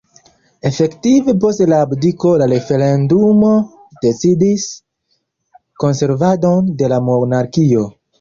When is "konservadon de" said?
5.85-6.89